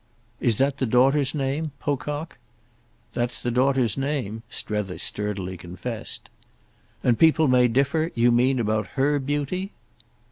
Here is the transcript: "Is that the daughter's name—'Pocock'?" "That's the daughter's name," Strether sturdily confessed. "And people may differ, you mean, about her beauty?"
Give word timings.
"Is 0.39 0.57
that 0.57 0.77
the 0.79 0.87
daughter's 0.87 1.35
name—'Pocock'?" 1.35 2.39
"That's 3.13 3.39
the 3.39 3.51
daughter's 3.51 3.97
name," 3.99 4.41
Strether 4.49 4.97
sturdily 4.97 5.57
confessed. 5.57 6.27
"And 7.03 7.19
people 7.19 7.47
may 7.47 7.67
differ, 7.67 8.11
you 8.15 8.31
mean, 8.31 8.57
about 8.57 8.87
her 8.97 9.19
beauty?" 9.19 9.73